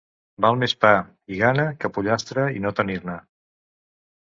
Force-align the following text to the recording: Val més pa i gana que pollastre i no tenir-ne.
Val 0.45 0.55
més 0.61 0.73
pa 0.85 0.93
i 1.35 1.41
gana 1.43 1.67
que 1.83 1.93
pollastre 1.99 2.49
i 2.59 2.65
no 2.67 2.75
tenir-ne. 2.83 3.21